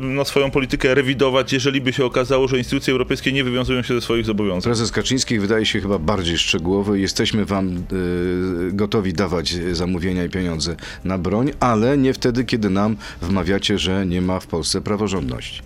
[0.00, 4.00] no, swoją politykę rewidować, jeżeli by się okazało, że instytucje europejskie nie wywiązują się ze
[4.00, 4.70] swoich zobowiązań.
[4.70, 7.00] Prezes Kaczyński wydaje się chyba bardziej szczegółowy.
[7.00, 12.96] Jesteśmy wam y, gotowi dawać zamówienia i pieniądze na broń, ale nie wtedy, kiedy nam
[13.22, 15.62] wmawiacie, że nie ma w Polsce praworządności.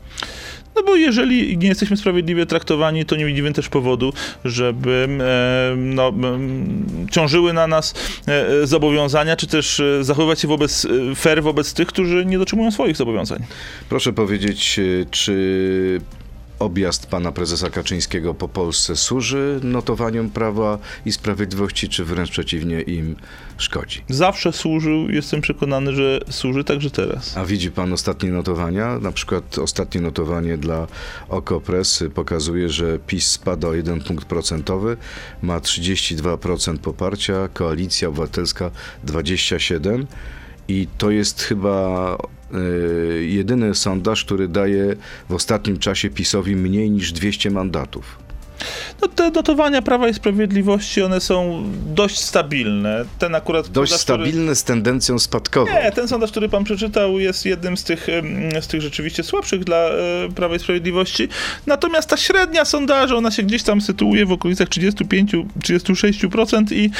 [0.80, 4.12] No bo jeżeli nie jesteśmy sprawiedliwie traktowani, to nie widzimy też powodu,
[4.44, 5.08] żeby
[5.76, 6.12] no,
[7.10, 7.94] ciążyły na nas
[8.28, 12.70] e, e, zobowiązania, czy też e, zachowywać się wobec, fair wobec tych, którzy nie dotrzymują
[12.70, 13.44] swoich zobowiązań.
[13.88, 16.00] Proszę powiedzieć, czy
[16.60, 23.16] objazd pana prezesa Kaczyńskiego po Polsce służy notowaniom prawa i sprawiedliwości, czy wręcz przeciwnie im
[23.58, 24.02] szkodzi?
[24.08, 27.36] Zawsze służył, jestem przekonany, że służy także teraz.
[27.36, 28.98] A widzi pan ostatnie notowania?
[28.98, 30.86] Na przykład ostatnie notowanie dla
[31.28, 34.96] Okopres pokazuje, że PiS spada o 1 punkt procentowy,
[35.42, 38.70] ma 32% poparcia, Koalicja Obywatelska
[39.06, 40.04] 27%
[40.68, 42.16] i to jest chyba
[43.20, 44.96] jedyny sondaż, który daje
[45.28, 48.29] w ostatnim czasie PiSowi mniej niż 200 mandatów.
[49.02, 53.04] No, te notowania Prawa i Sprawiedliwości, one są dość stabilne.
[53.18, 53.68] Ten akurat...
[53.68, 55.72] Dość sondaż, który- stabilny z tendencją spadkową.
[55.72, 58.06] Nie, ten sondaż, który pan przeczytał, jest jednym z tych,
[58.60, 59.92] z tych rzeczywiście słabszych dla e,
[60.34, 61.28] Prawa i Sprawiedliwości.
[61.66, 66.90] Natomiast ta średnia sondażu, ona się gdzieś tam sytuuje w okolicach 35-36% i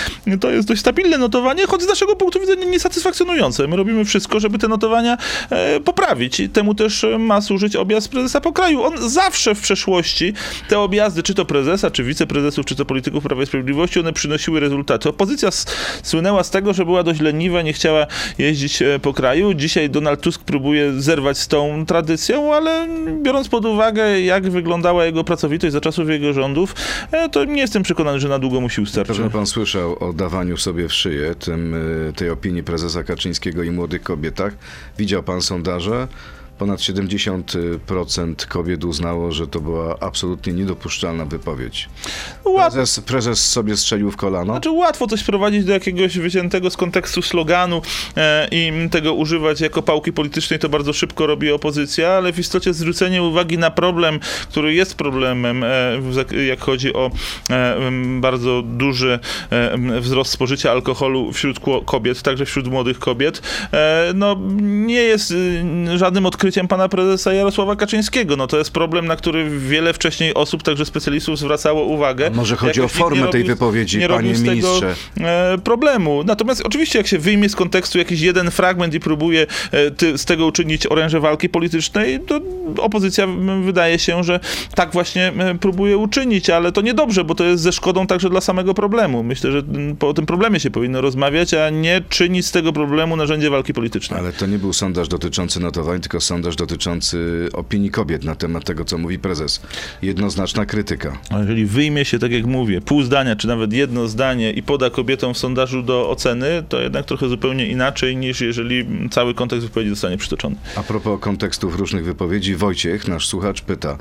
[0.40, 3.68] to jest dość stabilne notowanie, choć z naszego punktu widzenia niesatysfakcjonujące.
[3.68, 5.16] My robimy wszystko, żeby te notowania
[5.50, 8.82] e, poprawić i temu też e, ma służyć objazd prezesa po kraju.
[8.82, 10.32] On zawsze w przeszłości
[10.68, 14.60] te objazdy, czy to prezesa, czy wiceprezesów, czy to polityków Prawa i Sprawiedliwości, one przynosiły
[14.60, 15.08] rezultaty.
[15.08, 15.48] Opozycja
[16.02, 18.06] słynęła z tego, że była dość leniwa, nie chciała
[18.38, 19.54] jeździć e, po kraju.
[19.54, 22.88] Dzisiaj Donald Tusk próbuje zerwać z tą tradycją, ale
[23.22, 26.74] biorąc pod uwagę, jak wyglądała jego pracowitość za czasów jego rządów,
[27.12, 29.16] e, to nie jestem przekonany, że na długo musi ustarczyć.
[29.16, 31.74] Pewnie pan słyszał o dawaniu sobie w szyję tym,
[32.08, 34.52] y, tej opinii prezesa Kaczyńskiego i młodych kobietach.
[34.98, 36.08] Widział pan sondaże?
[36.60, 41.88] Ponad 70% kobiet uznało, że to była absolutnie niedopuszczalna wypowiedź.
[42.44, 44.52] Łat, Prezes, prezes sobie strzelił w kolano.
[44.52, 47.82] Znaczy łatwo coś sprowadzić do jakiegoś wyciętego z kontekstu sloganu
[48.16, 52.74] e, i tego używać jako pałki politycznej, to bardzo szybko robi opozycja, ale w istocie
[52.74, 57.10] zwrócenie uwagi na problem, który jest problemem, e, jak chodzi o
[57.50, 57.76] e,
[58.20, 59.18] bardzo duży
[59.50, 63.42] e, wzrost spożycia alkoholu wśród kobiet, także wśród młodych kobiet,
[63.72, 68.36] e, no nie jest y, żadnym odkryciem pana prezesa Jarosława Kaczyńskiego.
[68.36, 72.26] No to jest problem, na który wiele wcześniej osób, także specjalistów zwracało uwagę.
[72.26, 74.94] A może chodzi Jakoś o formę nie tej robił- wypowiedzi, nie panie robił tego, ministrze.
[75.20, 76.24] e, problemu.
[76.24, 80.24] Natomiast oczywiście jak się wyjmie z kontekstu jakiś jeden fragment i próbuje e, ty, z
[80.24, 82.40] tego uczynić oręże walki politycznej, to
[82.78, 83.26] opozycja
[83.64, 84.40] wydaje się, że
[84.74, 88.74] tak właśnie próbuje uczynić, ale to niedobrze, bo to jest ze szkodą także dla samego
[88.74, 89.22] problemu.
[89.22, 89.62] Myślę, że
[89.98, 94.20] po tym problemie się powinno rozmawiać, a nie czynić z tego problemu narzędzie walki politycznej.
[94.20, 98.84] Ale to nie był sondaż dotyczący notowań, tylko sondaż dotyczący opinii kobiet na temat tego,
[98.84, 99.60] co mówi prezes.
[100.02, 101.18] Jednoznaczna krytyka.
[101.30, 104.90] A jeżeli wyjmie się, tak jak mówię, pół zdania, czy nawet jedno zdanie i poda
[104.90, 109.90] kobietom w sondażu do oceny, to jednak trochę zupełnie inaczej niż jeżeli cały kontekst wypowiedzi
[109.90, 110.56] zostanie przytoczony.
[110.76, 113.98] A propos kontekstów różnych wypowiedzi, Wojciech, nasz słuchacz, pyta.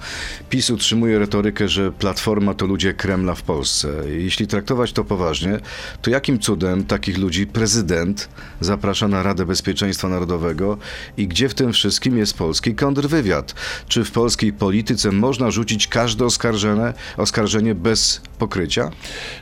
[0.49, 3.87] PiS utrzymuje retorykę, że Platforma to ludzie Kremla w Polsce.
[4.17, 5.59] Jeśli traktować to poważnie,
[6.01, 10.77] to jakim cudem takich ludzi prezydent zaprasza na Radę Bezpieczeństwa Narodowego
[11.17, 13.55] i gdzie w tym wszystkim jest polski kontrwywiad?
[13.87, 18.91] Czy w polskiej polityce można rzucić każde oskarżenie, oskarżenie bez pokrycia?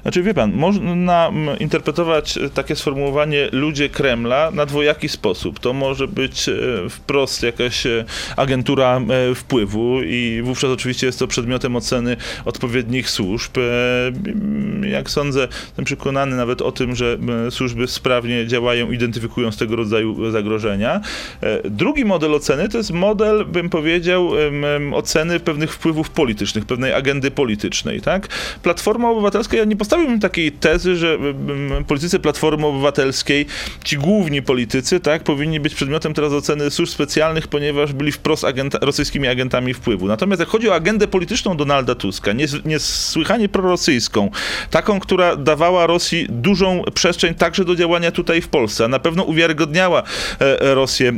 [0.02, 5.60] Znaczy, wie pan, można interpretować takie sformułowanie ludzie Kremla na dwojaki sposób.
[5.60, 6.54] To może być e,
[6.90, 13.52] wprost jakaś e, agentura e, wpływu i wówczas oczywiście jest to przedmiotem oceny odpowiednich służb.
[14.82, 17.18] Jak sądzę, jestem przekonany nawet o tym, że
[17.50, 21.02] służby sprawnie działają, identyfikują z tego rodzaju zagrożenia.
[21.64, 24.32] Drugi model oceny to jest model, bym powiedział,
[24.94, 28.28] oceny pewnych wpływów politycznych, pewnej agendy politycznej, tak?
[28.64, 31.18] Platforma Obywatelska, ja nie postawiłbym takiej tezy, że
[31.88, 33.46] politycy Platformy Obywatelskiej,
[33.84, 38.80] ci główni politycy, tak, powinni być przedmiotem teraz oceny służb specjalnych, ponieważ byli wprost agenta,
[38.82, 40.08] rosyjskimi agentami wpływu.
[40.08, 44.32] Natomiast jak chodzi o agendę polityczną Donalda Tuska, nies- niesłychanie prorosyjską,
[44.72, 49.24] taką, która dawała Rosji dużą przestrzeń także do działania tutaj w Polsce, a na pewno
[49.24, 50.04] uwiarygodniała
[50.40, 51.14] e, Rosję e,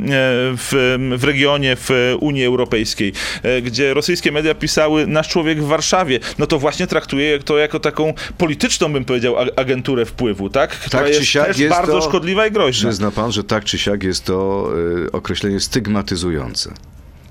[0.57, 1.38] w, w regionie,
[1.75, 6.87] w Unii Europejskiej, e, gdzie rosyjskie media pisały nasz człowiek w Warszawie, no to właśnie
[6.87, 10.69] traktuje to jako taką polityczną, bym powiedział, agenturę wpływu, tak?
[10.71, 12.89] Która Tak czy jest siak też jest bardzo to- szkodliwa i groźna.
[12.89, 14.69] Przyzna pan, że tak czy siak jest to
[15.07, 16.73] y, określenie stygmatyzujące.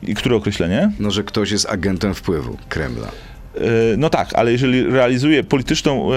[0.03, 0.91] I które określenie?
[0.99, 3.09] No, że ktoś jest agentem wpływu Kremla.
[3.55, 3.61] E,
[3.97, 6.17] No tak, ale jeżeli realizuje polityczną e,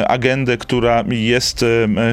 [0.00, 1.64] e, agendę, która jest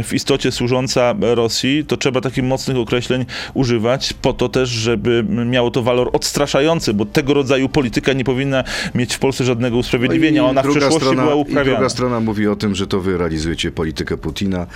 [0.03, 5.71] w istocie służąca Rosji, to trzeba takich mocnych określeń używać, po to też, żeby miało
[5.71, 8.63] to walor odstraszający, bo tego rodzaju polityka nie powinna
[8.95, 10.41] mieć w Polsce żadnego usprawiedliwienia.
[10.41, 11.77] No i Ona w przeszłości strona, była I uprawiana.
[11.77, 14.67] druga strona mówi o tym, że to wy realizujecie politykę Putina,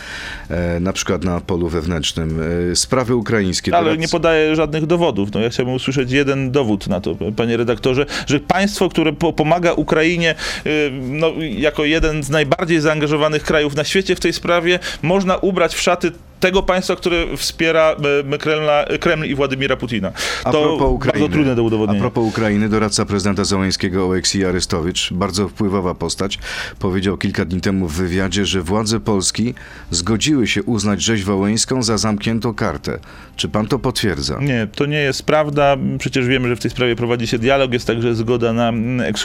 [0.82, 2.40] na przykład na polu wewnętrznym.
[2.74, 3.76] Sprawy ukraińskie.
[3.76, 5.30] Ale teraz- nie podaję żadnych dowodów.
[5.34, 9.34] No ja chciałbym usłyszeć jeden dowód na to, panie redaktorze, że państwo, które po,
[9.72, 14.80] pomaga Ukrainie y, no, jako jeden z najbardziej zaangażowanych krajów na świecie w tej sprawie,
[15.02, 17.96] można ubrać w szaty tego państwa, które wspiera
[18.34, 20.12] y, Kremla, Kreml i Władimira Putina.
[20.44, 22.02] A To propos Ukrainy, bardzo trudne do A udowodnienia.
[22.02, 26.40] propos Ukrainy, doradca prezydenta Załańskiego Oleksij Arystowicz, bardzo wpływowa postać,
[26.80, 29.54] powiedział kilka dni temu w wywiadzie, że władze Polski
[29.92, 33.00] zgodziły się uznać rzeź wołyńską za zamkniętą kartę.
[33.36, 34.38] Czy pan to potwierdza?
[34.42, 35.78] Nie, to nie jest prawda.
[36.00, 37.74] Przecież wiemy, że w tej sprawie prowadzi się dialog.
[37.74, 39.16] Jest także zgoda na mm,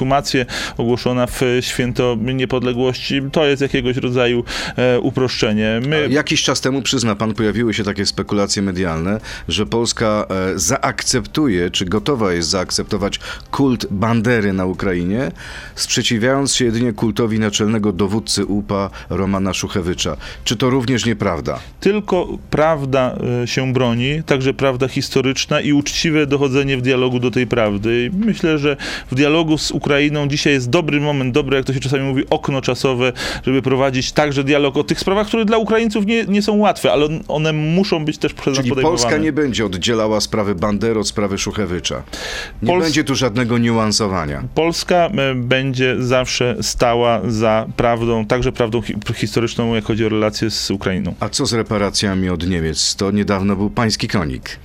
[0.40, 3.22] ekshumację ogłoszona w święto niepodległości.
[3.32, 4.44] To jest jakiegoś rodzaju
[4.76, 5.80] e, uproszczenie.
[5.88, 11.70] My, Jakiś czas temu, przyzna pan, pojawiły się takie spekulacje medialne, że Polska e, zaakceptuje,
[11.70, 13.20] czy gotowa jest zaakceptować
[13.50, 15.30] kult Bandery na Ukrainie,
[15.74, 20.16] sprzeciwiając się jedynie kultowi naczelnego dowódcy UPA Romana Szuchewycza.
[20.44, 21.58] Czy to również nieprawda?
[21.86, 27.46] tylko prawda e, się broni, także prawda historyczna i uczciwe dochodzenie w dialogu do tej
[27.46, 28.10] prawdy.
[28.12, 28.76] I myślę, że
[29.10, 32.60] w dialogu z Ukrainą dzisiaj jest dobry moment, dobre, jak to się czasami mówi, okno
[32.60, 33.12] czasowe,
[33.46, 37.08] żeby prowadzić także dialog o tych sprawach, które dla Ukraińców nie, nie są łatwe, ale
[37.28, 38.98] one muszą być też przez nas Czyli podejmowane.
[39.02, 42.02] Polska nie będzie oddzielała sprawy Bandery od sprawy Szuchewycza.
[42.62, 44.42] Nie Pols- będzie tu żadnego niuansowania.
[44.54, 50.50] Polska e, będzie zawsze stała za prawdą, także prawdą hi- historyczną, jak chodzi o relacje
[50.50, 51.14] z Ukrainą.
[51.20, 52.96] A co z reparacjami od Niemiec?
[52.96, 54.58] To niedawno był pański konik.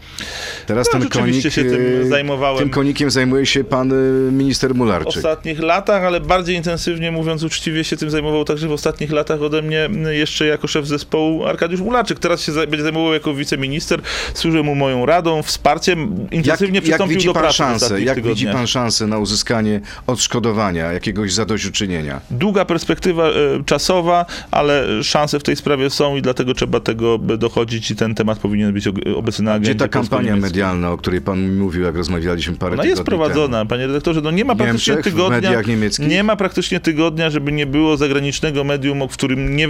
[0.68, 1.42] Teraz No, ten konik...
[1.54, 2.60] się tym e, zajmowałem.
[2.60, 3.96] Tym konikiem zajmuje się pan e,
[4.32, 5.24] minister Mularczyk.
[5.52, 9.62] Ostatnich latach, ale bardziej intensywnie, mówiąc uczciwie, się tym zajmował także w ostatnich latach ode
[9.62, 12.20] mnie m, jeszcze jako szef zespołu Arkadiusz Mularczyk.
[12.20, 14.02] Teraz się będzie zajmował jako wiceminister.
[14.34, 16.28] Służę mu moją radą, wsparciem.
[16.32, 18.56] Intensywnie jak, jak przystąpił widzi do pan pracy szansę, jak widzi tygodniach.
[18.56, 22.22] pan szansę na uzyskanie odszkodowania, jakiegoś zadośćuczynienia?
[22.32, 23.34] Długa perspektywa e,
[23.66, 28.40] czasowa, ale szanse w tej sprawie są i dlatego trzeba tego dochodzić i ten temat
[28.40, 31.96] powinien być obecny na agendzie Gdzie ta kampania medialna, o której pan mi mówił, jak
[31.96, 34.22] rozmawialiśmy parę Ona tygodni jest prowadzona, panie redaktorze.
[34.22, 35.41] No nie ma praktycznie Niemczech, tygodnia.
[35.50, 36.08] Mediach niemieckich?
[36.08, 39.68] Nie ma praktycznie tygodnia, żeby nie było zagranicznego medium, w którym nie,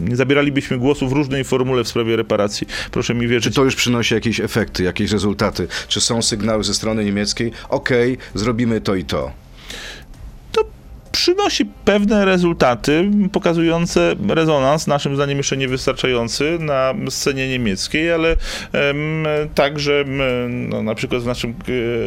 [0.00, 2.66] nie zabieralibyśmy głosu w różnej formule w sprawie reparacji.
[2.90, 3.54] Proszę mi Czy wierzyć.
[3.54, 5.68] to już przynosi jakieś efekty, jakieś rezultaty?
[5.88, 7.52] Czy są sygnały ze strony niemieckiej?
[7.68, 9.32] Okej, zrobimy to i to.
[11.12, 18.36] Przynosi pewne rezultaty pokazujące rezonans, naszym zdaniem jeszcze niewystarczający na scenie niemieckiej, ale
[18.72, 21.54] em, także em, no, na przykład w, naszym, e,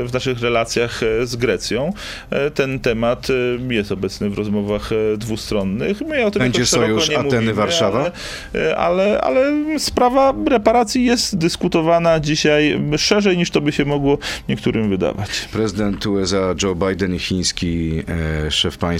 [0.05, 1.93] w naszych relacjach e, z Grecją
[2.29, 3.27] e, ten temat
[3.69, 6.01] jest obecny w rozmowach dwustronnych.
[6.01, 8.11] My o tym Będzie sojusz nie Ateny, mówimy, Warszawa?
[8.53, 14.17] Ale, ale, ale sprawa reparacji jest dyskutowana dzisiaj szerzej niż to by się mogło
[14.49, 15.47] niektórym wydawać.
[15.51, 18.03] Prezydent USA Joe Biden i chiński
[18.47, 18.92] e, szef państwa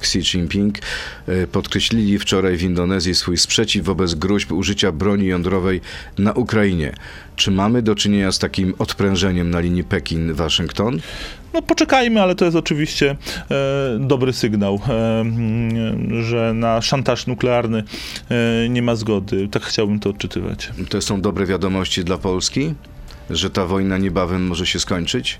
[0.00, 0.78] Xi Jinping
[1.26, 5.80] e, podkreślili wczoraj w Indonezji swój sprzeciw wobec gruźb użycia broni jądrowej
[6.18, 6.94] na Ukrainie.
[7.36, 10.98] Czy mamy do czynienia z takim odprężeniem na linii Pekin-Waszyngton?
[11.52, 13.16] No poczekajmy, ale to jest oczywiście
[13.50, 15.24] e, dobry sygnał, e,
[16.22, 17.84] że na szantaż nuklearny
[18.30, 19.48] e, nie ma zgody.
[19.48, 20.72] Tak chciałbym to odczytywać.
[20.88, 22.74] To są dobre wiadomości dla Polski?
[23.30, 25.38] Że ta wojna niebawem może się skończyć?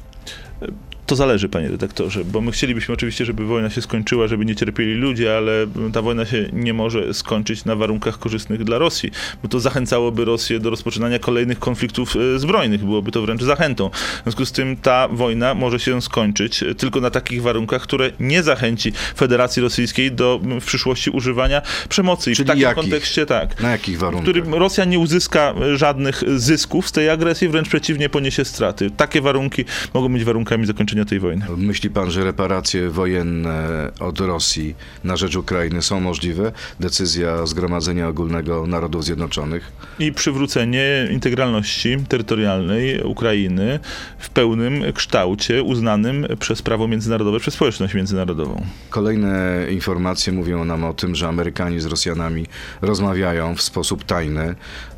[1.09, 4.95] To zależy, panie redaktorze, bo my chcielibyśmy oczywiście, żeby wojna się skończyła, żeby nie cierpieli
[4.95, 5.53] ludzie, ale
[5.93, 9.11] ta wojna się nie może skończyć na warunkach korzystnych dla Rosji,
[9.43, 13.91] bo to zachęcałoby Rosję do rozpoczynania kolejnych konfliktów e, zbrojnych, byłoby to wręcz zachętą.
[13.91, 18.11] W związku z tym ta wojna może się skończyć e, tylko na takich warunkach, które
[18.21, 22.33] nie zachęci Federacji Rosyjskiej do w przyszłości używania przemocy.
[22.33, 22.83] I Czyli w takim jakich?
[22.83, 24.23] kontekście tak Na jakich w warunkach?
[24.23, 28.91] którym Rosja nie uzyska e, żadnych zysków z tej agresji, wręcz przeciwnie, poniesie straty.
[28.91, 31.47] Takie warunki mogą być warunkami zakończenia tej wojny.
[31.57, 36.53] Myśli pan, że reparacje wojenne od Rosji na rzecz Ukrainy są możliwe?
[36.81, 39.73] Decyzja Zgromadzenia Ogólnego Narodów Zjednoczonych?
[39.99, 43.81] I przywrócenie integralności terytorialnej Ukrainy
[44.19, 48.67] w pełnym kształcie uznanym przez prawo międzynarodowe, przez społeczność międzynarodową.
[48.91, 52.47] Kolejne informacje mówią nam o tym, że Amerykanie z Rosjanami
[52.83, 54.55] rozmawiają w sposób tajny.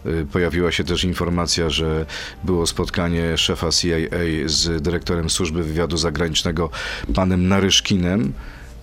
[0.07, 2.07] Y, Pojawiła się też informacja, że
[2.45, 3.97] było spotkanie szefa CIA
[4.47, 6.71] z dyrektorem służby wywiadu zagranicznego,
[7.15, 8.33] panem Naryszkinem.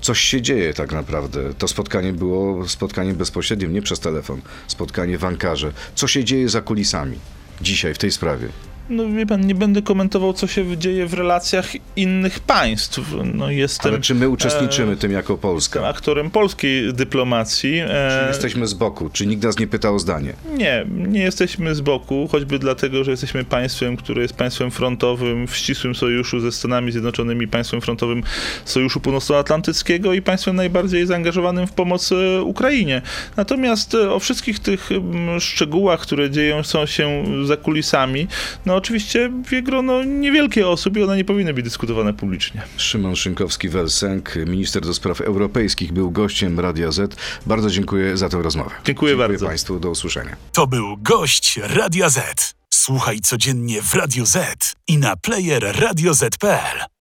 [0.01, 1.53] Coś się dzieje tak naprawdę.
[1.53, 4.41] To spotkanie było spotkaniem bezpośrednim, nie przez telefon.
[4.67, 5.71] Spotkanie w Ankarze.
[5.95, 7.19] Co się dzieje za kulisami
[7.62, 8.47] dzisiaj w tej sprawie?
[8.89, 13.00] No wie pan, nie będę komentował, co się dzieje w relacjach innych państw.
[13.34, 13.91] No jestem...
[13.91, 15.88] Ale czy my uczestniczymy e, tym jako Polska?
[15.88, 17.80] Aktorem polskiej dyplomacji.
[17.80, 19.10] E, Czy jesteśmy z boku?
[19.13, 20.34] Czy nikt nas nie pyta o zdanie?
[20.58, 25.56] Nie, nie jesteśmy z boku, choćby dlatego, że jesteśmy państwem, które jest państwem frontowym w
[25.56, 28.23] ścisłym sojuszu ze Stanami Zjednoczonymi, państwem frontowym
[28.65, 33.02] Sojuszu Północnoatlantyckiego i państwem najbardziej zaangażowanym w pomoc e, Ukrainie.
[33.38, 38.28] Natomiast e, o wszystkich tych mm, szczegółach, które dzieją są się za kulisami,
[38.65, 42.61] no oczywiście wie grono niewielkie osób i one nie powinny być dyskutowane publicznie.
[42.77, 47.15] Szymon Szynkowski-Welsenk, minister do spraw europejskich, był gościem Radia Z.
[47.45, 48.71] Bardzo dziękuję za tę rozmowę.
[48.85, 49.33] Dziękuję bardzo.
[49.33, 50.35] Dziękuję Państwu, do usłyszenia.
[50.53, 52.55] To był gość Radia Z.
[52.73, 56.87] Słuchaj codziennie w Radio Z i na player radioz.pl.